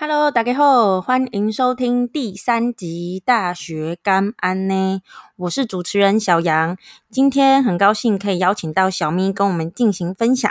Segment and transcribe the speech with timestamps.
[0.00, 5.02] Hello，大家好，欢迎收听第三集《大学干安》呢。
[5.34, 6.76] 我是主持人小杨，
[7.10, 10.48] 今天很高兴可以邀请到小咪跟我们进行分享。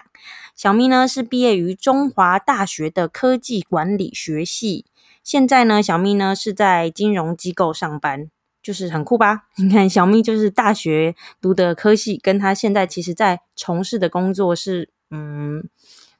[0.53, 4.85] 小咪呢是毕业于中华大学的科技管理学系，
[5.23, 8.29] 现在呢小咪呢是在金融机构上班，
[8.61, 9.43] 就是很酷吧？
[9.55, 15.69] 你看小咪就是大学读的科系，跟他现在其实在从事的工作是嗯。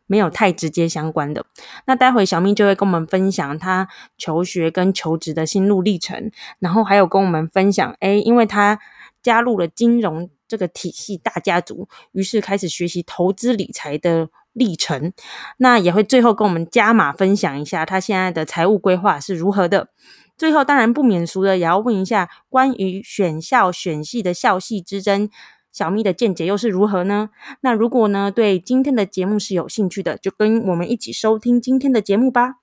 [0.07, 1.45] 没有太直接相关的，
[1.85, 3.87] 那待会小咪就会跟我们分享他
[4.17, 8.79] 求学跟求职的心路历程，然后还有跟我们分享，哎，因为他
[9.21, 15.12] 加入了金融这个体系大家族，于是开始学习投资理财的历程，
[15.57, 19.89] 那也会最后跟我们加码分享一下他现在的财务规划是如何的。
[20.37, 25.29] 最后当然不免俗的，也要问一下关于选校选系的校系之争。
[25.71, 27.30] 小咪的见解又是如何呢？
[27.62, 32.55] 那如果呢对今天的节目是有兴趣的，就跟我们一起收听今天的节目吧。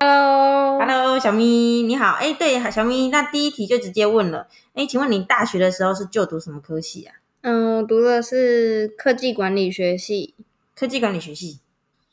[0.00, 2.14] Hello，Hello，小咪你好。
[2.14, 4.48] 哎，对，小咪，那第一题就直接问了。
[4.74, 7.14] 哎，请问你大学的时候是就读什么科系啊？
[7.42, 10.34] 嗯，读的是科技管理学系。
[10.74, 11.60] 科技管理学系，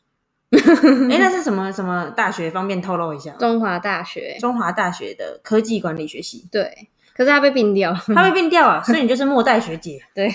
[0.52, 2.50] 哎，那是什么什么大学？
[2.52, 3.32] 方便透露一下？
[3.34, 6.48] 中华大学，中华大学的科技管理学系。
[6.52, 10.02] 对，可是他被并掉，他被并掉啊， 所以你就是末代学姐。
[10.14, 10.30] 对，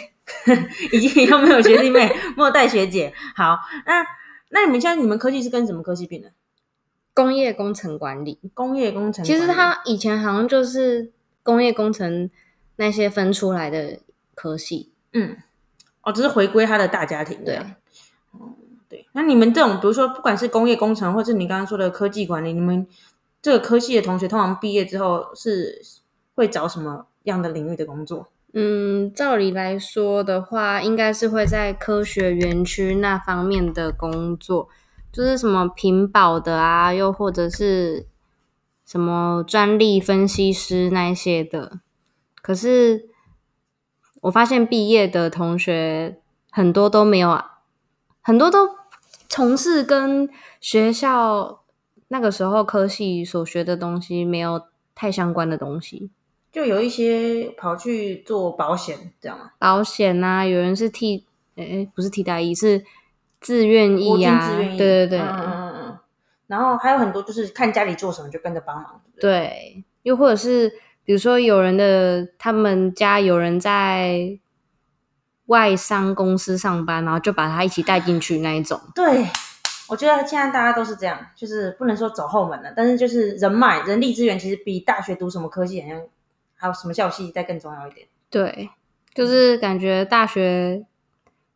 [0.92, 3.12] 已经又没有学弟妹，末代学姐。
[3.36, 4.06] 好，那
[4.50, 6.32] 那你们现在你们科技是跟什么科技并的？
[7.12, 9.24] 工业工程管理，工业工程。
[9.24, 12.28] 其实他以前好像就是工业工程
[12.76, 14.00] 那些分出来的
[14.34, 14.92] 科系。
[15.12, 15.36] 嗯，
[16.02, 17.44] 哦，只是回归他的大家庭。
[17.44, 17.60] 对。
[19.12, 22.86] 那你们这种，比如说，不管是工业工程，或是你刚刚说的科技管理，你们
[23.40, 25.80] 这个科系的同学，通常毕业之后是
[26.34, 28.28] 会找什么样的领域的工作？
[28.52, 34.68] 嗯，照理来说的话，应该是会在科学园区那方面的工作，
[35.12, 38.06] 就是什么屏保的啊，又或者是
[38.86, 41.80] 什么专利分析师那些的。
[42.40, 43.08] 可是
[44.22, 47.52] 我发现毕业的同学很多都没有啊。
[48.26, 48.66] 很多都
[49.34, 50.30] 从事跟
[50.60, 51.64] 学校
[52.06, 54.62] 那个时候科系所学的东西没有
[54.94, 56.08] 太相关的东西，
[56.52, 59.50] 就有一些跑去做保险，这样吗？
[59.58, 61.24] 保险啊，有人是替，
[61.56, 62.84] 哎，不是替代役，是
[63.40, 65.98] 自愿役啊，对对对，嗯嗯嗯，
[66.46, 70.72] 然后还有很多就是看家里做什么就跟着帮忙，对，又或者是
[71.04, 74.38] 比如说有人的他们家有人在。
[75.46, 78.80] 外商公司上班，然后就把他一起带进去那一种。
[78.94, 79.26] 对，
[79.88, 86.00] 我觉得现在大家都是这样，就是不能说走后门了，但是就是人脉、人力资源其实比大学读什么科技，好像
[86.54, 88.06] 还有什么校系再更重要一点。
[88.30, 88.70] 对，
[89.14, 90.86] 就是感觉大学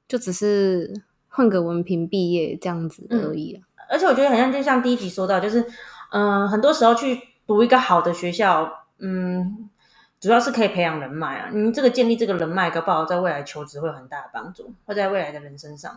[0.07, 0.93] 就只是
[1.29, 3.63] 混个文凭毕业这样子而已。
[3.89, 5.65] 而且我觉得好像就像第一集说到，就是
[6.13, 9.71] 嗯，很多时候去读一个好的学校，嗯。
[10.21, 15.97] 主要是可以培养人脉啊，你这个建立这个人脉，搞不好在未来求职会有很大的帮助，会在未来的人身上。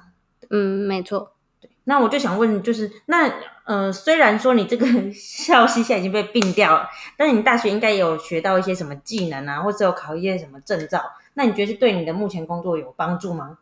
[0.49, 1.33] 嗯，没错。
[1.59, 3.31] 对，那我就想问，就是那
[3.63, 6.87] 呃，虽然说你这个 校系现在已经被并掉了，
[7.17, 11.01] 但是你大学应该有学到一些什么技能啊，或者有考一些什么证照？
[11.33, 13.57] 那你觉得是对你的目前工作有帮助吗？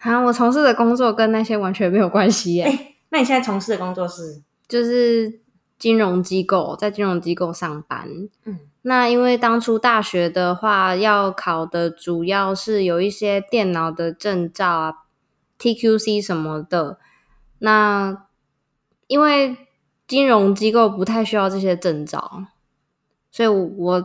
[0.00, 2.64] 啊，我从事的工作跟那些完全没有关系耶。
[2.64, 4.42] 哎，那你现在从事的工作是？
[4.66, 5.40] 就是
[5.78, 8.08] 金融机构，在金融机构上班。
[8.44, 8.58] 嗯。
[8.84, 14.94] 那因为当初大学的话，要考的主要是有一些电脑的证照啊
[15.56, 16.98] ，TQC 什么的。
[17.60, 18.26] 那
[19.06, 19.56] 因为
[20.08, 22.42] 金融机构不太需要这些证照，
[23.30, 24.04] 所以我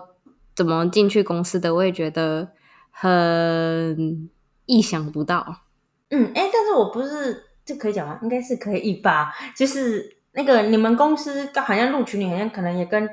[0.54, 2.50] 怎么进去公司的，我也觉得
[2.92, 4.30] 很
[4.68, 5.64] 意想不到。
[6.10, 8.20] 嗯，哎，但是我不是这可以讲吗？
[8.22, 9.34] 应该是可以吧？
[9.56, 13.10] 就是那个你们公司好像录取你，好像可能也跟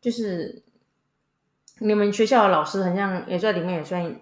[0.00, 0.62] 就是。
[1.80, 4.16] 你们学校的老师好像也在里面，也算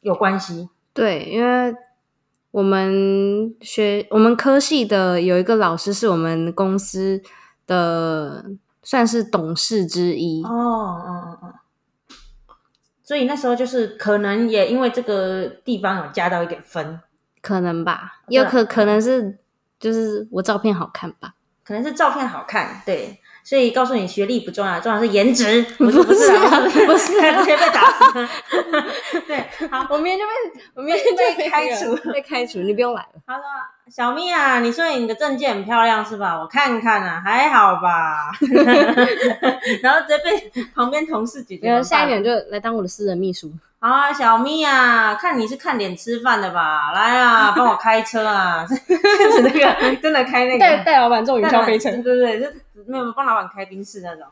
[0.00, 0.68] 有关系。
[0.92, 1.74] 对，因为
[2.50, 7.22] 我们学我们科系的有一个老师是我们公司
[7.66, 8.44] 的，
[8.82, 10.42] 算是董事之一。
[10.44, 11.54] 哦，嗯嗯嗯。
[13.02, 17.00] 所以那时候就是可能也因为这个地方有加到一点分，
[17.42, 19.38] 可能吧，也可可能是
[19.78, 21.34] 就是我照片好看吧，
[21.64, 23.20] 可能是照片好看，对。
[23.44, 25.62] 所以告诉你，学历不重要，重要是颜值。
[25.76, 26.32] 不是不是
[26.86, 28.28] 不是，直接被打死。
[29.28, 33.20] 对，好，我明天就被我明天就被开除，被开除，你不用来了。
[33.26, 33.44] 好的，
[33.94, 36.38] 小咪啊，你说你的证件很漂亮是吧？
[36.40, 38.32] 我看看啊，还好吧。
[39.82, 43.52] 然后直接被旁边同事姐姐然后下一秒就来当我的私人秘书。
[43.78, 46.92] 好啊，小咪啊，看你是看脸吃饭的吧？
[46.94, 48.74] 来啊，帮我开车啊，就
[49.32, 52.46] 是那个真的开那个带带老板坐云霄飞车对，对对，就
[52.86, 54.26] 没有帮老板开宾室那种。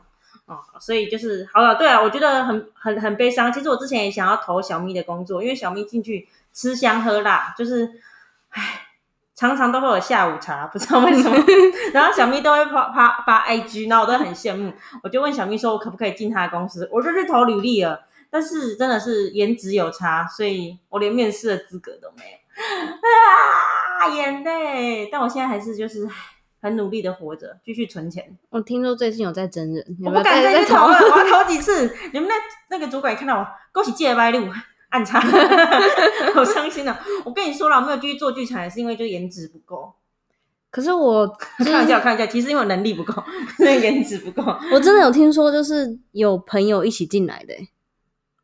[0.45, 3.51] 哦，所以就是好了，对啊，我觉得很很很悲伤。
[3.53, 7.89] 其实我之前也想要投小咪的工作，因为小咪进去吃香喝辣，就是，
[8.49, 8.87] 唉，
[9.35, 11.37] 常常都会有下午茶，不知道为什么。
[11.93, 14.73] 然后小咪都会发发发 IG，然后我都很羡慕。
[15.01, 16.89] 我就问小咪说，我可不可以进他的公司？
[16.91, 22.37] 我就去投履历了，但是真的是颜值有差，所以我连面试的资格都没有。
[24.03, 25.07] 啊，眼泪！
[25.09, 26.11] 但我现在还是就是唉
[26.63, 28.37] 很努力的活着，继续存钱。
[28.49, 31.93] 我听说最近有在真人，有我敢再去投投了，我要投几次？
[32.13, 32.35] 你们那
[32.69, 34.47] 那个主管看到我，恭喜借歪路，
[34.87, 35.19] 暗插，
[36.33, 36.97] 好伤心啊！
[37.25, 39.93] 我跟你说了，我没有继续做剧场，也是因为就颜值不够。
[40.71, 41.27] 可是我
[41.59, 43.21] 开玩笑，开玩笑，其实因为我能力不够，
[43.57, 44.41] 不是颜值不够。
[44.71, 47.67] 我真的有听说，就是有朋友一起进来的欸，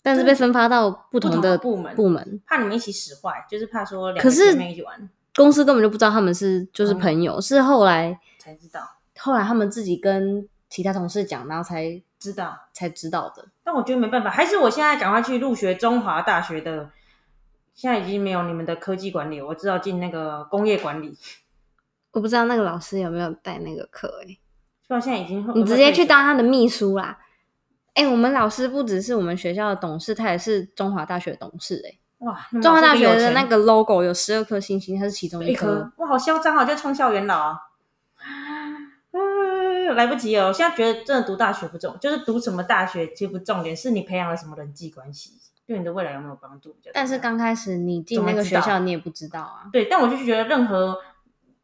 [0.03, 5.09] 但是被分发到不不同的部门部门，怕你们一起使坏，就是怕说两个姐妹一起玩
[5.39, 8.81] 公司根本就不知道他们是就是朋友，是后来才知道，
[9.17, 12.59] 后来他们自己跟其他同事讲，然后才知道。
[12.73, 13.47] 才知道的。
[13.63, 16.89] 但我觉得没办法，还是我现在赶快去入学中华大学的。
[17.73, 21.17] 现在已经没有你们的科技管理，我知道进那个工业管理。
[22.11, 24.37] 我不知道那个老师有没有带那个课哎，
[24.85, 27.17] 所以我现在已经你直接去当他的秘书啦。
[27.93, 32.47] 哎、我们老师不只是我们学校的董事，他也是中华大学的董事哎、哇！
[32.61, 35.91] 中华大学的那个 logo 有十二颗星星，它是其中一颗颗。
[35.97, 36.65] 哇，好嚣张啊！
[36.65, 37.59] 就冲校园老啊！
[39.11, 40.47] 嗯，来不及了。
[40.47, 45.31] 我现在觉得真的读大学不重，就是读什么大学其实不重点，是你培养了什么人际关系，
[45.65, 46.77] 对你的未来有没有帮助。
[46.93, 49.69] 但是刚开始你进那个学校，你也不知道啊。
[49.71, 50.99] 对，但我就觉得任何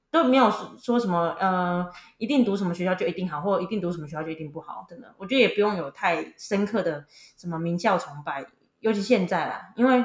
[0.10, 1.86] 都没有说说什么呃，
[2.18, 7.06] 一定读什么学校就一定好，或者一定读什么学校就一定不好，真的，我觉得也不用有太深刻的
[7.38, 8.46] 什么名校崇拜，
[8.80, 10.04] 尤其现在啦，因为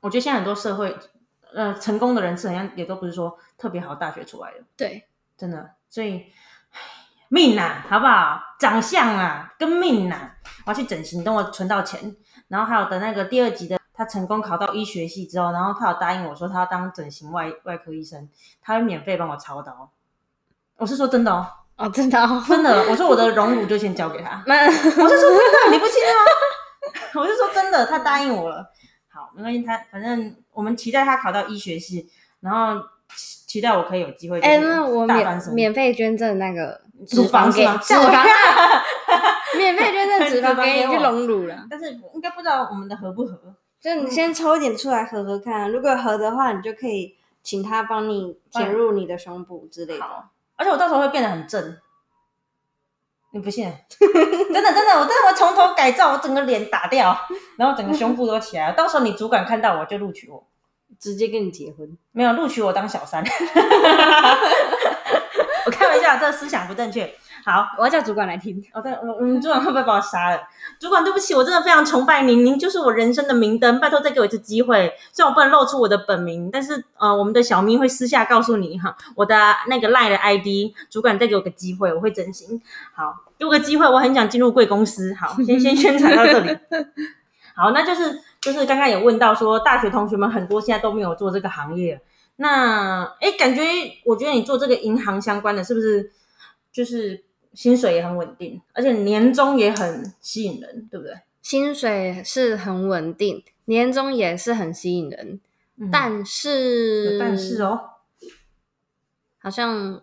[0.00, 0.96] 我觉得现在很多社会
[1.54, 5.04] 呃成功的人士，好像也都不是说特别好大学出来的，对，
[5.36, 6.26] 真的，所以
[7.28, 8.40] 命呐、好不好？
[8.58, 10.32] 长相啊，跟命呐、
[10.66, 12.16] 我要去整形，等我存到钱，
[12.48, 18.28] 然后还有等那个第二集的他成功考到医学系之后，然后他有答应我说他要当整形外外科医生，
[18.62, 19.90] 他会免费帮我操刀。
[20.76, 21.46] 我是说真的哦，
[21.76, 24.42] 哦，真的、哦，真的，我说我的荣辱就先交给他。
[24.46, 26.20] 那我是说真的，你不信吗？
[27.20, 28.72] 我是说真的，他答应我了。
[29.08, 32.08] 好，没关系，他反正我们期待他考到医学系，
[32.40, 32.80] 然后
[33.16, 34.40] 期期待我可以有机会。
[34.40, 38.24] 哎、那我免免费捐赠那个脂肪给 脂肪啊，
[39.56, 41.66] 免费捐赠脂肪 给你去隆乳了。
[41.70, 43.54] 但是应该不知道我们的合不合。
[43.80, 50.04] 就你先抽一点出来合合看，如果合的话，你就可以请他帮你填入你的胸部之类的。
[50.04, 51.76] 好，而且我到时候会变得很正。
[53.30, 53.70] 你不信？
[53.98, 57.18] 真的真的，我真的我从头改造，我整个脸打掉，
[57.56, 58.74] 然后整个胸部都起来了。
[58.74, 60.46] 到时候你主管看到我就录取我，
[60.98, 61.96] 直接跟你结婚。
[62.12, 63.22] 没有录取我当小三。
[66.00, 67.10] 这个思想不正确。
[67.44, 68.62] 好，我要叫主管来听。
[68.74, 70.40] 我在我我们主管会不会把我杀了？
[70.78, 74.92] 主管，对不起，我真的非常崇拜您，您就是我人生的明灯，拜托再给我一次机会。
[75.12, 82.60] 虽然我不能露出我的本名，但是呃，我们的小咪会私下告诉你哈，我的那个赖的 ID，主管再给我个机会，我会真心。
[82.92, 85.14] 好，给我个机会，我很想进入贵公司。
[85.14, 86.58] 好，先先宣传到这里。
[87.54, 92.00] 好，那就是就是刚刚有问到说，大学同学们很多现在都没有做这个行业。
[92.40, 93.60] 那哎，感觉
[94.04, 96.12] 我觉得你做这个银行相关的，是不是
[96.70, 101.14] 就是薪水也很稳定，而且年终也很吸引人，对不对？
[101.42, 105.40] 薪水是很稳定，年终也是很吸引人，
[105.76, 107.80] 嗯但是有但是哦，
[109.38, 110.02] 好像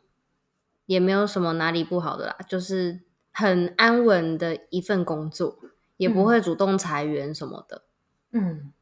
[0.85, 2.99] 也没有什么哪里不好的啦，就是
[3.31, 5.57] 很安稳的一份工作，
[5.95, 7.83] 也不会主动裁员什么的。
[8.31, 8.73] 嗯，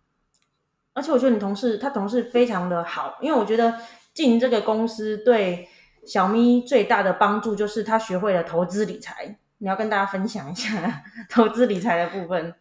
[0.94, 3.74] 而且我觉得你同事他同事非常的好，因为我觉得
[4.14, 5.68] 进这个公司对
[6.06, 9.38] 小咪最大的帮助就是他学会了投资理财。
[9.60, 12.54] 你要跟大家分享一下投资理财的部分，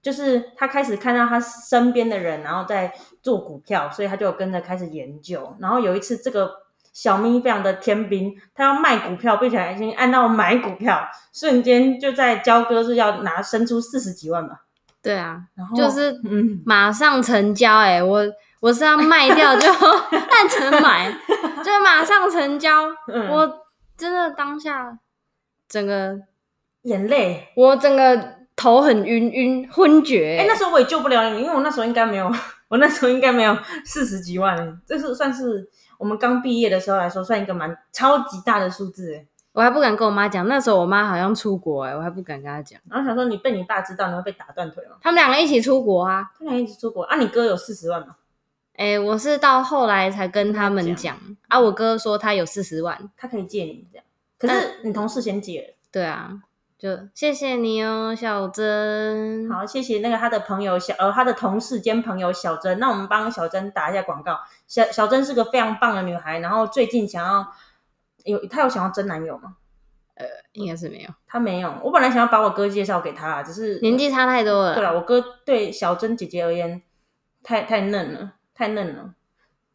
[0.00, 5.56] 就是他开始看到他身边的人，然后在做股票，所以他就跟着开始研究。
[5.58, 6.48] 然后有一次，这个
[6.92, 14.62] 小咪非常的天兵，他要卖股票，并且已经按到买股票，瞬间就在交割日要拿生出四十几万吧。
[15.02, 17.94] 对啊，然后就是嗯，马上成交、欸。
[17.96, 18.22] 哎，我
[18.60, 19.70] 我是要卖掉就
[20.10, 21.10] 按成买，
[21.64, 22.88] 就马上成交。
[23.06, 24.98] 嗯我真的当下
[25.68, 26.18] 整个
[26.82, 30.38] 眼泪，我整个头很晕晕昏厥。
[30.40, 32.30] 哎、那时候我也救不了你，因为我那时候应该没有，
[32.68, 39.26] 我那时候应该没有四十几万，这是算是我们刚毕业的时候来说，算一个蛮超级大的数字哎。
[39.52, 42.80] 我还不敢跟我妈讲，那时候我妈好像出国哎、我还不敢跟她讲。
[42.88, 44.96] 然后想说你被你爸知道，你会被打断腿吗？
[45.00, 46.30] 他们两个一起出国啊。
[46.38, 48.16] 他俩一起出国啊，你哥有四十万吗？
[48.76, 51.16] 哎、我是到后来才跟他们讲
[51.48, 53.10] 啊，我哥说他有四十万。
[53.16, 54.04] 他可以借你这样，
[54.38, 55.74] 可是你同事先借了。
[55.90, 56.30] 对啊，
[56.78, 59.50] 就谢谢你哦，小珍。
[59.50, 64.38] 好，谢谢那个他的朋友小呃他的同事兼朋友小珍，那我们帮小珍打一下广告。
[64.68, 67.48] 小小珍是个非常棒的女孩，然后最近想要
[68.24, 69.56] 有他有想要真男友吗？
[70.14, 74.74] 呃应该是没有，他没有，我本来想要把我哥介绍给她，只是年纪差太多了。
[74.74, 76.82] 对了，我哥对小珍姐姐而言
[77.44, 79.14] 太太嫩了，太嫩了，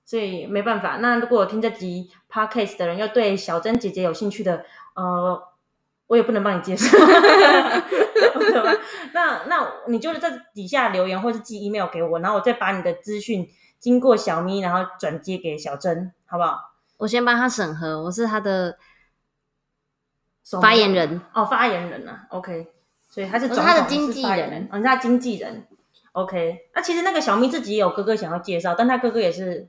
[0.04, 0.98] 所以没办法。
[0.98, 5.42] 那如果有听这集 podcast 的人又对小珍姐姐有兴趣的，呃，
[6.08, 6.90] 我也不能帮你介绍。
[9.14, 13.48] 那那你就是在底下留言，或是寄 email 给我，然后我再把你的资讯
[13.80, 16.73] 经过小咪，然后转接给小珍，好不好？
[17.04, 18.78] 我先帮他审核，我是他的
[20.42, 21.20] 手发言人。
[21.34, 22.72] 哦，发言人啊，OK，
[23.10, 25.68] 所以他是是他的统经纪人哦，你是他经纪人
[26.14, 26.70] ，OK。
[26.74, 29.68] 那其实那个小咪自己也有哥哥想要介绍，但他哥哥也是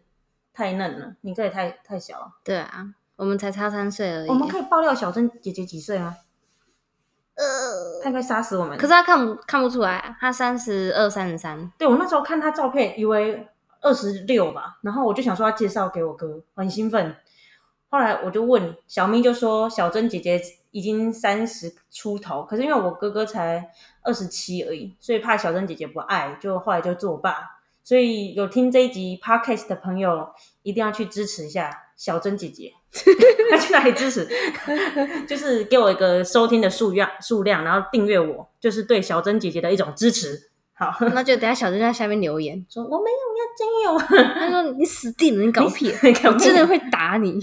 [0.53, 2.35] 太嫩了，你哥也太太小了。
[2.45, 4.29] 对啊，我们才差三岁而已。
[4.29, 6.17] 我们可以爆料小珍姐姐几岁吗？
[7.35, 7.45] 呃，
[8.01, 8.79] 他应该杀死我们。
[8.79, 11.69] 可是他看不看不出来，他三十二、三十三。
[11.77, 13.49] 对我那时候看他照片，以为
[13.81, 17.17] 二十六吧，然后我就想说要介绍给我哥，很兴奋。
[17.95, 23.71] 后来我就问小咪，就说小珍姐姐已经三十出头，可是因为我哥哥才
[24.03, 27.61] 二十七而已，所以怕小珍姐姐不爱，就后来就作罢。
[27.85, 30.27] 所以有听这一集 podcast 的朋友，
[30.65, 32.73] 一定要去支持一下小珍姐姐。
[33.53, 34.29] 要去哪里支持？
[35.29, 40.51] 就是给我一个收听的数量数量，然后订阅我，就是对小珍姐姐的一种支持。
[40.77, 47.39] 好，那就等下小珍在下面留言，说我没有要真有， 他说你死定了，你搞屁，你搞我真的会打你。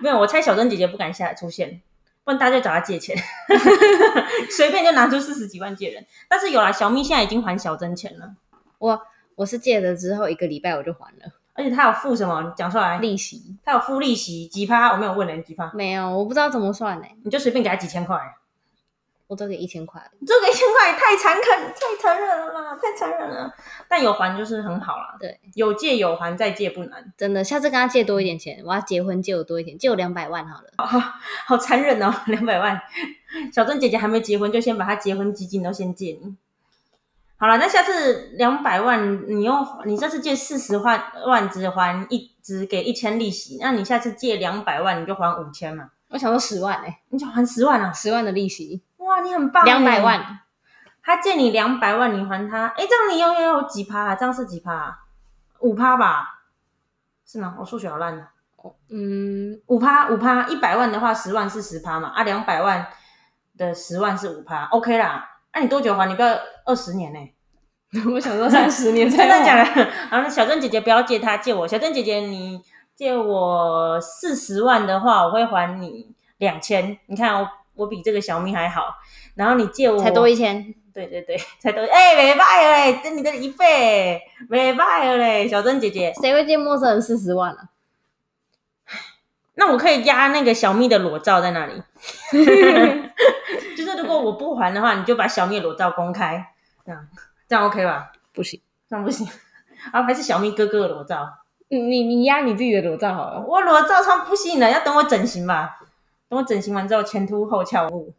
[0.00, 1.82] 没有，我猜小珍姐姐不敢下来出现，
[2.24, 3.14] 不然大家就找她借钱，
[4.56, 6.04] 随便就拿出四十几万借人。
[6.26, 8.34] 但是有啦，小咪现在已经还小珍钱了，
[8.78, 8.98] 我
[9.34, 12.40] 我是借了之后一个礼拜我就还了而且她有付什么？
[12.42, 14.92] 你讲出来，利息，她有付利息几趴？
[14.92, 18.16] 我没有问人几趴，没有，我不知道怎么算呢、你就随便给她几千块，
[19.30, 23.54] 我都给一千块，你这个一千块也太残忍，太残忍了啦，太残忍了。
[23.88, 27.12] 但有还就是很好啦，对，有借有还，再借不难。
[27.16, 30.72] 真的，下次跟他借多一点钱，我要结婚借我多一点，借我两百万好了。
[31.46, 32.82] 好残忍哦，两百万。
[33.54, 36.34] 小珍姐姐还没结婚，就先把她结婚基金都先借你。
[37.36, 47.92] 好了，那下次两百万，你用你这次借四十万万只还一只给一千利息，那你下次借两百万你就还五千嘛，我想说十万哎、你就还十万啊！
[47.92, 50.00] 十万的利息，哇，你很棒，两百。
[50.00, 50.40] 万，
[51.02, 54.14] 他借你两百万，你还他，哎，这样你又要有几趴啊？
[54.14, 54.98] 这样是几趴、啊？
[55.58, 56.42] 五趴吧？
[57.26, 57.56] 是吗？
[57.58, 58.30] 我数学好烂啊。
[58.90, 62.10] 嗯，五趴五趴，一百万的话，十万是十趴嘛？
[62.10, 62.86] 啊，两百万
[63.56, 65.28] 的十万是五趴，OK 啦。
[65.52, 66.06] 那、你多久还？
[66.06, 66.28] 你不要
[66.66, 67.18] 二十年呢、
[68.14, 69.84] 我想说三十年 真的假的？
[70.10, 71.66] 好，那小郑姐姐不要借他，借我。
[71.66, 72.62] 小郑姐姐，你
[72.94, 76.98] 借我四十万的话，我会还你两千。
[77.06, 77.48] 你看我
[77.80, 78.94] 我比这个小咪还好。
[79.34, 86.12] 然后你借我才多一千，对对对，才多哎，没败了嘞，这你的一倍，没败了嘞，小珍姐姐。
[86.20, 87.68] 谁会借陌生人四十万啊？
[89.54, 91.82] 那我可以压那个小蜜的裸照在那里，
[93.76, 96.52] 就是如果我不还的话，你就把小蜜的裸照公开，
[96.84, 97.08] 这样
[97.48, 98.10] 这样 OK 吧？
[98.32, 99.26] 不行，这样不行，
[99.92, 101.28] 啊，还是小蜜哥哥的裸照，
[101.68, 103.44] 你你你压你自己的裸照好了。
[103.46, 105.78] 我裸照超不行的，要等我整形吧，
[106.30, 108.14] 等我整形完之后前凸后翘物。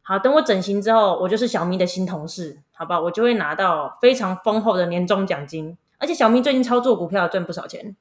[0.00, 2.98] 好，等我整形之后，我就是小咪的新同事，好吧？
[2.98, 7.94] 我就会拿到非常丰厚的年终奖金，而且小咪最近操作股票赚不少钱，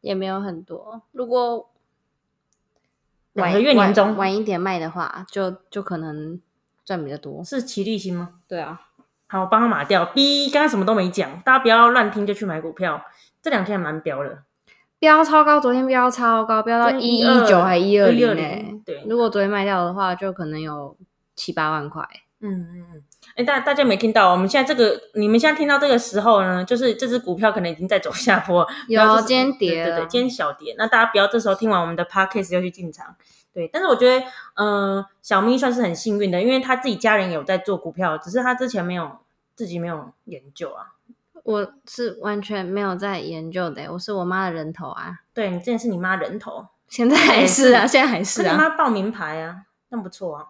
[0.00, 1.02] 也没有很多。
[1.10, 1.68] 如果
[3.32, 6.40] 两晚个月年终晚晚一点卖的话，就就可能
[6.84, 7.42] 赚比较多。
[7.42, 8.34] 是齐立新吗？
[8.46, 8.80] 对啊，
[9.26, 10.04] 好，我帮他码掉。
[10.04, 13.04] B 刚刚什么都没讲，大家不要乱听就去买股票。
[13.42, 14.44] 这两天还蛮飙的，
[15.00, 18.82] 飙超高，昨天飙超高，飙到跟一一12九还一二零120呢。
[18.84, 20.94] 对如果昨天卖掉的话，就可能有
[21.34, 22.06] 七八万块。
[22.40, 23.02] 嗯嗯嗯。
[23.34, 24.30] 哎，大大家没听到？
[24.30, 30.74] 我们现在这个，你们现在听到这个时候呢，就是这只股票可能已经在走下坡，有今天跌了对对对，今天小跌。
[30.76, 33.16] 那大家不要这时候听完我们的 podcast 就去进场。
[33.54, 34.26] 对，但是我觉得，
[34.56, 39.10] 嗯、小咪算是很幸运的，因为他自己家人有在做股票，只是他之前没有
[39.56, 40.99] 自己没有研究啊。
[41.44, 48.44] 我是完全没有在研究的，我是我妈的人头啊，对你真的是你妈人头，现在还是啊，现在还是啊。
[48.44, 50.44] 跟你妈报名牌啊，那不错啊。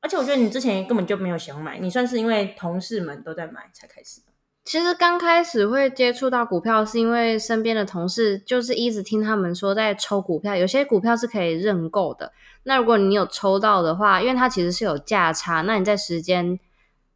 [0.00, 4.20] 而且我觉得你之前根本就没有想买，你算是因为同事们都在买才开始。
[4.64, 12.32] 其实刚开始会接触到股票，是因为身边的同事就是一直听他们说在抽股票，有些股票是可以认购的。
[12.62, 16.58] 那如果你有抽到的话，因为它其实是有价差，那你在时间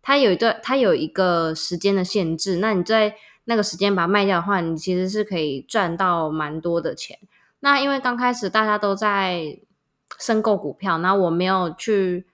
[0.09, 7.19] 它有一段它有一个时间的限制，那你在那个时间把它卖掉的话，你其实是可以赚到蛮多的钱。
[7.61, 9.59] 那因为刚开始大家都在
[10.19, 12.25] 申购股票，然后我没有去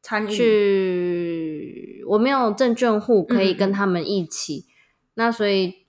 [0.00, 4.64] 参与去，我没有证券户可以跟他们一起，
[5.12, 5.84] 那所以，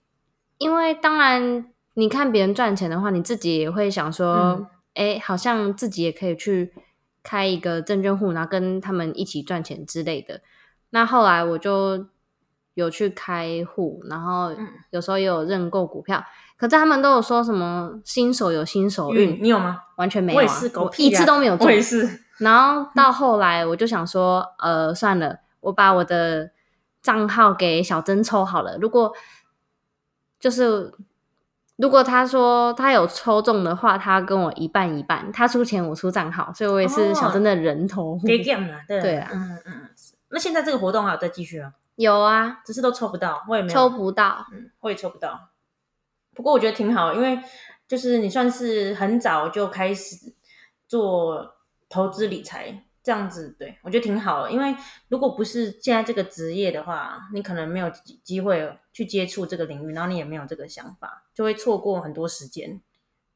[0.57, 6.73] 因为当然你看别人赚钱的话，你自己也会想说，哎、好像自己也可以去
[7.23, 10.41] 开一个证券户，然后跟他们一起赚钱之类的。
[10.91, 12.07] 那后来我就
[12.73, 16.23] 有去开户，然后嗯有时候也有认购股票，
[16.57, 19.81] 可是他们都有说什么新手有新手运，运，你有吗？
[19.97, 21.71] 完全没有、啊，我也是，狗屁啊一次都没有中我。
[21.71, 26.51] 也是，然后到后来，我就想说，呃，算了，我把我的
[27.01, 28.77] 账号给小珍抽好了。
[28.77, 29.13] 如果
[30.39, 30.93] 就是
[31.75, 38.25] 如果他说他有抽中的话，他跟我一半一半，他出钱我出账号，所以我也是小珍的人头户。
[38.25, 39.89] 给 game 啦，对 对啊嗯嗯嗯。
[40.29, 41.73] 那现在这个活动还有在继续吗？
[41.95, 45.49] 有啊，只是都抽不到，我也没有抽不到，嗯，我也抽不到。
[46.33, 47.37] 不过我觉得挺好，因为
[47.87, 50.15] 就是你算是很早就开始
[50.87, 51.55] 做
[51.89, 54.51] 投资理财，这样子对我觉得挺好的。
[54.51, 54.73] 因为
[55.09, 62.79] 如果不是现在这个职业的话，你可能没有机机会去接触这个领域，然后你也没有这个想法，就会错过很多时间。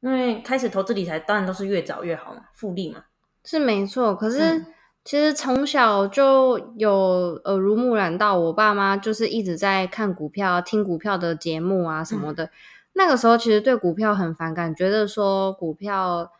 [0.00, 3.04] 因为开始投资理财，当然都是越早越好嘛，复利嘛。
[3.44, 4.14] 是没错。
[4.14, 4.66] 可是嗯
[5.04, 12.50] 其实从小就有耳濡目染到，我爸妈就是一直在看股票、听股票的节目啊什么嗯的。
[12.94, 16.32] 那个时候其实对股票很反感，觉得说股票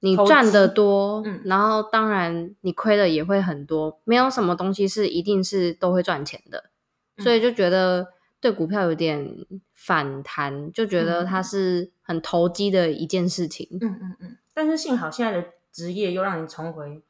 [0.00, 6.70] 你投赚的多，嗯然后当然你亏的也会很多，没有什么东西是一定是都会赚钱的，
[7.16, 8.06] 嗯所以就觉得
[8.40, 9.26] 对股票有点
[9.74, 13.66] 反弹，就觉得它是很投机的一件事情。
[13.80, 14.36] 嗯嗯嗯。
[14.54, 17.02] 但是幸好现在的职业又让你重回，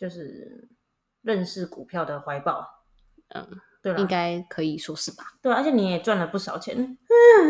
[0.00, 0.68] 就是
[1.22, 2.66] 认识股票的怀抱。
[3.34, 3.46] 嗯，
[3.82, 5.24] 对了应该可以说是吧？
[5.40, 6.96] 对，而且你也赚了不少钱。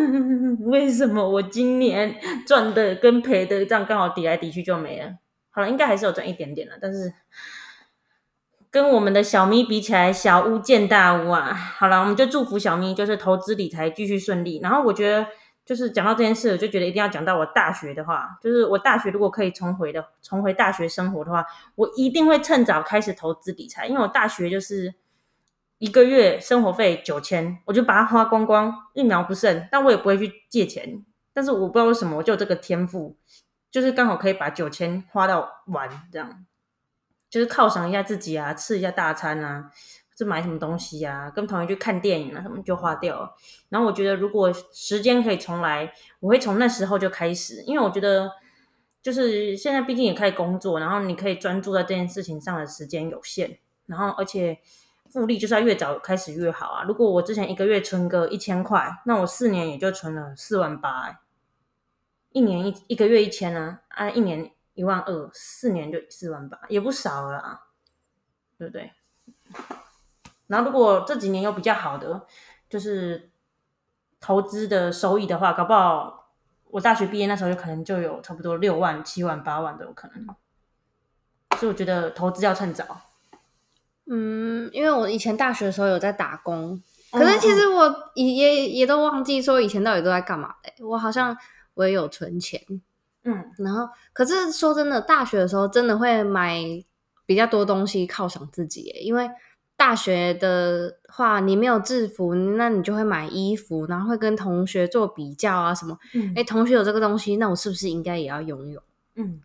[0.67, 2.15] 为什么我今年
[2.47, 5.15] 赚的跟赔的这样刚好抵来抵去就没了？
[5.51, 7.13] 好了，应该还是有赚一点点了，但是
[8.71, 11.55] 跟我们的小咪比起来，小巫见大巫啊。
[11.55, 14.61] 好了，我们就祝福小咪就是投资理财继续顺利。
[14.63, 15.27] 然后我觉得
[15.71, 24.93] 就是讲到这件事，我就觉得一定要讲到我大学的话，就是我大学如果可以重回的重回大学生活的话，我一定会趁早开始投资理财，因为我大学就是
[25.79, 29.69] 一个月生活费九千，我就把它花光光，一毛不剩。
[29.71, 33.17] 但我也不会去借钱，但是我不知道为什么我就有这个天赋，
[33.71, 36.45] 就是刚好可以把九千花到完，这样
[37.29, 39.71] 就是犒赏一下自己啊，吃一下大餐啊，
[40.21, 43.35] 是买什么东西啊，跟同学去看电影啊，什么就花掉了。
[43.69, 48.31] 然后我觉得如果时间可以重来，我会从那时候就开始，因为我觉得。
[49.03, 54.59] 就是现在，毕竟也开始工作，然后你可以专注在这件事情上的时间有限，然后而且
[55.11, 56.85] 复利就是要越早开始越好啊。
[56.85, 61.23] 如果我之前一个月存个一千块，那我四年也就存了四万八、
[62.33, 67.61] 一年一一个月一千啊，啊，一年一万二，四年就四万八，也不少了啊，
[68.59, 68.93] 对不对？
[70.51, 72.27] 然后如果这几年有比较好的，
[72.69, 73.31] 就是
[74.21, 76.33] 投资的收益的话，搞不好
[76.71, 80.27] 我大学毕业那时候就可能就有差不多六万、七万、八万都有可能。
[81.59, 82.85] 所以我觉得投资要趁早。
[84.07, 86.83] 嗯，因为我以前大学的时候有在打工，
[87.13, 91.37] 哦可是其实我也也也都忘记说以前到底都在干嘛我好像
[91.75, 92.61] 我也有存钱，
[93.23, 96.61] 嗯，然后可是说真的，大学的时候真的会买
[97.25, 99.31] 比较多东西犒赏自己欸，因为
[99.81, 105.99] 大学的话你没有制服，那你就会买衣服，然后会跟同学做比较啊什么。
[106.13, 108.83] 嗯哎，同学有这个东西，那我是不是应该也要拥有？
[109.15, 109.41] 嗯，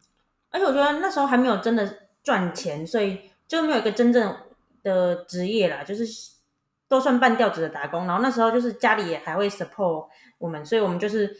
[0.51, 1.89] 而且我觉得那时候还没有真的
[2.21, 3.17] 赚钱，所以
[3.47, 4.35] 就没有一个真正
[4.83, 6.05] 的职业啦，就是
[6.89, 8.05] 都算半吊子的打工。
[8.05, 11.33] 然后那时候就是家里也还会 support 我们，所以我们就是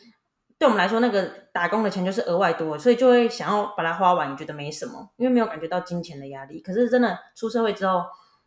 [0.58, 6.62] 对我们来说，那个打工的钱就是额外多，所以就会想要把它花完，也觉得没什么，因为没有感觉到金钱的压力。
[6.62, 8.05] 可是真的出社会之后，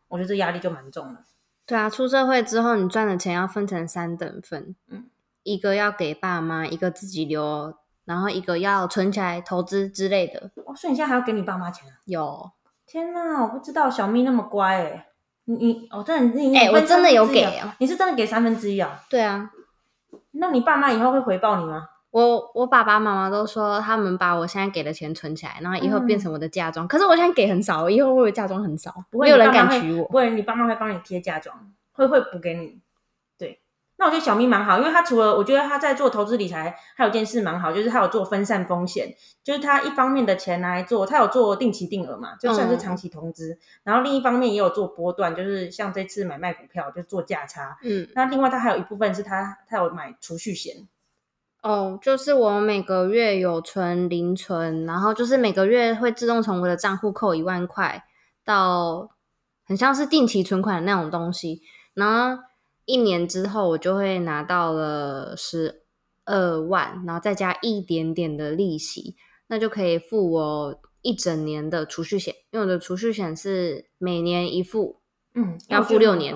[0.08, 1.20] 我觉得这压力就蛮重的。
[1.66, 5.04] 对啊，出社会之后，你赚的钱要分成三等份，嗯，
[5.42, 7.74] 一个要给爸妈，一个自己留，
[8.06, 10.50] 然后一个要存起来投资之类的。
[10.64, 11.94] 哦，所以你现在还要给你爸妈钱啊？
[12.06, 12.50] 有，
[12.86, 15.08] 天哪，我不知道小咪那么乖哎、
[15.44, 19.02] 你你哦，真的你哎我真的有给哦你是真的给三分之一啊？
[19.10, 19.50] 对啊，
[20.30, 21.86] 那你爸妈以后会回报你吗？
[22.10, 26.88] 我我爸爸妈妈都说，他们把我现在给的钱存起来，然后以后变成我的嫁妆。
[26.88, 28.94] 可是我现在给很少，以后会不会嫁妆很少？
[29.10, 30.06] 不会，没有人敢娶我。
[30.06, 32.80] 不会，你爸妈会帮你贴嫁妆，会会补给你。
[33.36, 33.60] 对，
[33.98, 47.76] 那我觉得小咪蛮好，因为他除了我觉得他在做投资理财，还有一件事蛮好，就是他有做分散风险，就是他一方面的钱拿来做，他有做定期定额嘛，就算是嗯长期投资，然后另一方面也有做波段，就是像这次买卖股票就做价差。
[47.82, 50.88] 嗯，那另外他还有一部分是他他有买储蓄险，
[51.62, 58.04] 哦，就是我每个月有存零存，然后就是每个月会自动从我的账户扣一万块
[58.44, 59.10] 到
[59.64, 61.60] 很像是定期存款的那种东西，
[61.94, 62.42] 然后
[62.84, 65.82] 一年之后我就会拿到了十
[66.24, 69.16] 二万，然后再加一点点的利息，
[69.48, 75.00] 那就可以付我一整年的储蓄险，因为我的储蓄险是每年一付，
[75.34, 76.34] 嗯，要付六年，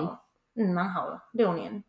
[0.55, 1.83] 嗯，蛮好的，六年。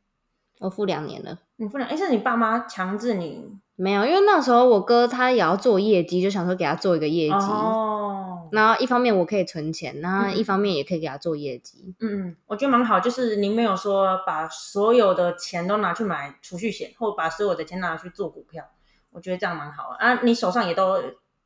[0.61, 1.39] 我付两年了。
[1.57, 7.35] 你付两，哎，是你爸妈强制你没有，因为那时候我哥他也要做业绩，就想说给他做一个业绩。
[7.35, 11.95] 哦，然后一方面我可以存钱，然后嗯一方面也可以给他做业绩。
[12.01, 18.65] 嗯，嗯，我觉得蛮好，就是您没有说把所有的钱都拿去买储蓄险，或把所有的钱拿去做股票，
[19.11, 20.21] 我觉得这样蛮好的啊。
[20.23, 21.03] 你手上也都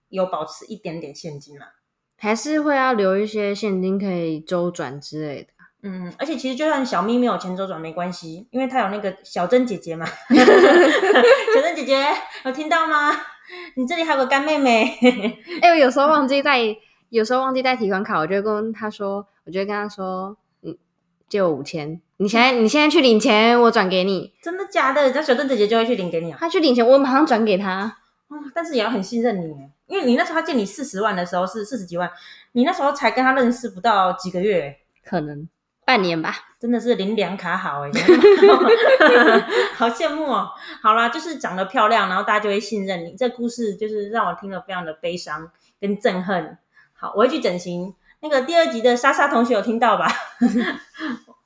[0.08, 1.66] 有保持一点点现金嘛，
[2.18, 5.48] 还是会要留一些现金可以周转之类的。
[5.82, 10.04] 嗯，而且其实就算小咪没有钱周转没关系，因为她有那个小珍姐姐嘛。
[10.28, 12.04] 小珍姐姐
[12.44, 13.12] 有听到吗？
[13.76, 14.98] 你这里还有个干妹妹。
[15.62, 16.58] 哎、我有时候忘记带，
[17.10, 20.76] 有时候忘记带提款卡，我就会跟她说，我就会跟她说，嗯，
[21.28, 24.34] 借我五千，你现在你现在去领钱，我转给你。
[24.42, 25.12] 真的假的？
[25.12, 26.38] 这小珍姐姐就会去领给你啊？
[26.40, 27.96] 她去领钱，我马上转给她。
[28.26, 32.10] 哦，但是也要很信任你耶，因为你那时候她借你四十万的时候是四十几万，
[32.52, 35.48] 你那时候才跟她认识不到几个月，可能
[35.88, 36.36] 半年吧。
[36.60, 37.90] 真的是零两卡好哎，
[39.74, 40.50] 好羡慕哦。
[40.82, 43.14] 好啦，就是长得漂亮，然后大家就会信任你。
[43.16, 46.58] 这故事就是让我听了非常的悲伤跟憎恨。
[46.92, 47.94] 好，我会去整形。
[48.20, 50.06] 那个第二集的莎莎同学有听到吧？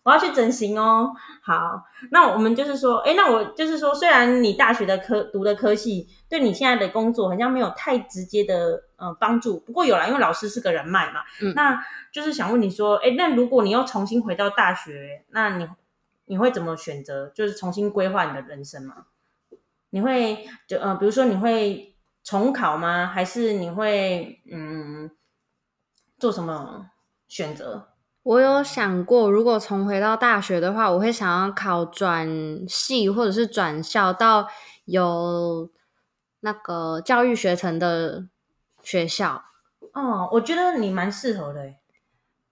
[0.05, 1.13] 我要去整形哦。
[1.43, 11.21] 好，那我们就是说，哎，那我就是说，虽然你大学的科读的科系对你现在的工作好像没有太直接的呃帮助，不过有啦，因为老师是个人脉嘛。
[11.41, 15.69] 嗯那就是想问你说，哎，那如果你又重新回到大学，那你
[16.27, 17.29] 你会怎么选择？
[17.29, 19.07] 就是重新规划你的人生吗？
[19.91, 23.07] 你会就呃，比如说你会重考吗？
[23.07, 25.11] 还是你会嗯
[26.19, 26.87] 做什么
[27.29, 27.92] 选择？
[28.23, 32.29] 我有想过，如果重回到大学的话，我会想要考转
[32.69, 34.47] 系或者是转校到
[34.85, 35.71] 有
[36.41, 38.27] 那个教育学程的
[38.83, 39.43] 学校，
[39.93, 41.75] 哦，我觉得你蛮适合的。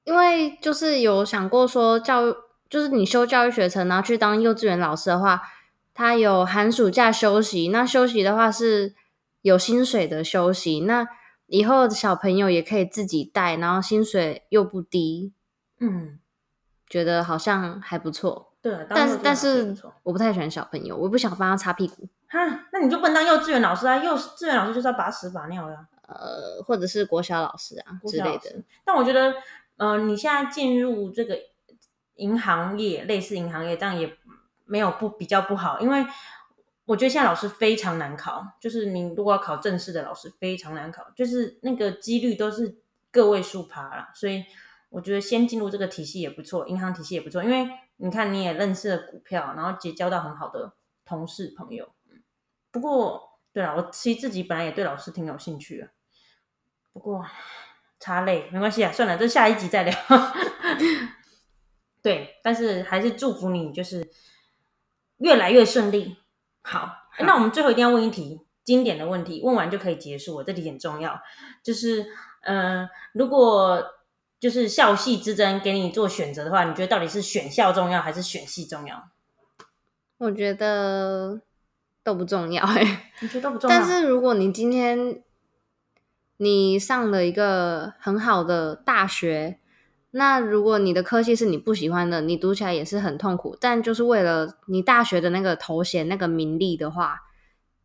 [0.05, 2.35] 因为就是有想过说教育，
[2.69, 5.41] 就是你修教育学程，然后去当幼稚园老师的话，
[5.95, 8.95] 他有寒暑假休息，那休息的话是
[9.43, 11.07] 有薪水的休息，那
[11.47, 15.33] 以后小朋友也可以自己带，然后薪水又不低，
[15.81, 16.19] 嗯，
[16.87, 18.55] 觉得好像还不错。
[18.63, 23.97] 对但是但是我不太喜欢小朋友，我不想帮他擦屁股，哈，那你就不能当幼稚园老师啊！
[23.97, 28.63] 幼稚园老师就是要把屎把尿的啊、呃，或者是国小老师啊国之类的。
[28.85, 29.35] 但我觉得，
[29.79, 31.39] 呃，你现在进入这个
[32.17, 34.15] 银行业，类似银行业，这样也
[34.67, 36.05] 没有不比较不好，因为
[36.85, 42.77] 我觉得现在老师非常难考，就是你如果要考正式的老师非常难考，就是那个几率都是
[43.11, 44.45] 个位数趴啦，所以
[44.91, 50.75] 我觉得先进入这个体系也不错，银行体系也不错，因为你看你也认识了股票，然后结交到很好的
[51.05, 51.93] 同事朋友。
[52.11, 52.23] 嗯
[52.73, 55.91] 不过，对了，我其实自己本来也对老师挺有兴趣的，
[56.93, 57.27] 不过
[57.99, 59.93] 差累没关系啊，算了，这下一集再聊。
[62.01, 64.09] 对，但是还是祝福你，就是
[65.19, 66.17] 越来越顺利。
[66.63, 70.45] 好，诶那我们最后一定要问一题经典的问题，问完就可以结束了。
[70.45, 71.21] 这题很重要，
[71.63, 72.07] 就是
[72.43, 73.83] 呃，如果
[74.41, 79.11] 就是校系之争给你做选择的话，你觉得到底是选校重要还是选系重要？
[80.17, 81.41] 我觉得
[82.03, 83.79] 都不重要哎、你觉得都不重要？
[83.79, 85.23] 但是如果你今天
[86.39, 89.59] 你上了一个很好的大学，
[90.13, 93.57] 那如果你的科系是你不喜欢的，你读起来也是很痛苦。
[93.61, 97.21] 但就是为了你大学的那个头衔、那个名利的话，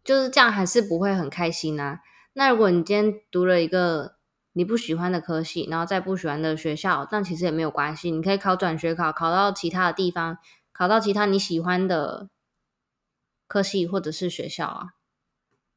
[0.04, 2.00] 就是这样，还是不会很开心啊。
[2.34, 4.15] 那如果你今天读了一个
[4.58, 10.38] 你不喜欢的科系，然后在不喜欢的学校，但其实也没有关系，你可以考转学考，考到其他的地方，
[10.72, 12.30] 考到其他你喜欢的
[13.48, 14.88] 科系或者是学校啊。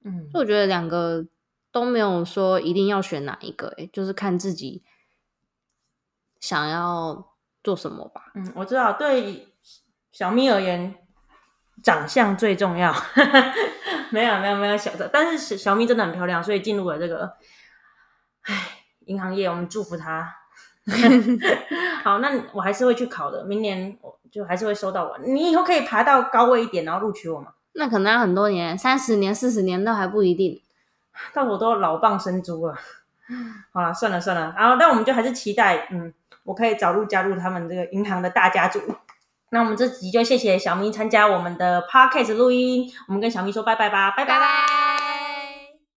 [0.05, 1.27] 嗯所以我觉得两个
[1.73, 4.85] 都没有说一定要选哪一个、欸，就是看自己
[6.39, 8.31] 想要做什么吧。
[8.37, 9.49] 嗯，我知道，对
[10.13, 10.95] 小咪而言，
[11.83, 12.95] 长相最重要。
[14.11, 17.37] 没有没有没有小的，但是小咪真的很漂亮，所以进入了这个，
[18.49, 20.35] 唉，银行业，我们祝福他。
[22.03, 25.19] 好，那我还是会去考的，明年我就还是会收到我。
[25.19, 27.49] 你以后可以爬到高位一点，然后录取我吗？
[27.75, 30.61] 那可能要很多年，三十年、四十年都还不一定。
[31.35, 32.75] 到我都老蚌生珠了。
[33.73, 38.81] 好了，算了算了，然后那我们就还是期待，嗯，我可以早入加入他们这个银行的大家族。
[39.51, 44.88] 那我们这集就谢谢小咪参加我们的 podcast 录音，我们跟小咪说拜拜吧，拜拜。